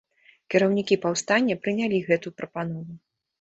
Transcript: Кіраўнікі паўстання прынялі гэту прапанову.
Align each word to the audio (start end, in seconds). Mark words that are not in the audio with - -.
Кіраўнікі 0.53 0.97
паўстання 1.03 1.59
прынялі 1.67 2.01
гэту 2.09 2.35
прапанову. 2.39 2.99